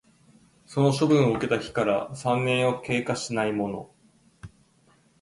[0.65, 3.91] その処分を受けた日から三年を経過しないもの